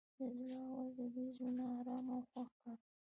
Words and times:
د 0.17 0.19
زړه 0.37 0.55
اواز 0.69 0.89
د 0.97 0.99
دوی 1.15 1.27
زړونه 1.35 1.63
ارامه 1.79 2.13
او 2.17 2.23
خوښ 2.29 2.49
کړل. 2.61 2.77